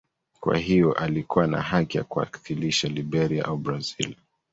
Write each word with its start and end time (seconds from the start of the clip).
Kwa 0.39 0.57
hiyo 0.57 0.93
alikuwa 0.93 1.47
na 1.47 1.61
haki 1.61 1.97
ya 1.97 2.03
kuwakilisha 2.03 2.87
Liberia 2.87 3.45
au 3.45 3.57
Brazil. 3.57 4.15